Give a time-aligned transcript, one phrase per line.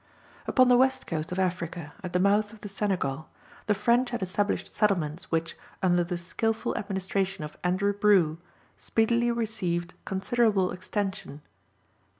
[0.47, 3.29] Upon the West Coast of Africa at the mouth of the Senegal,
[3.67, 8.39] the French had established settlements which, under the skilful administration of Andrew Brue,
[8.77, 11.43] speedily received considerable extension.